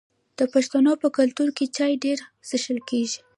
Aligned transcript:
د 0.37 0.39
پښتنو 0.53 0.91
په 1.01 1.07
کلتور 1.17 1.49
کې 1.57 1.65
چای 1.77 1.93
ډیر 2.03 2.19
څښل 2.47 2.79
کیږي. 2.89 3.19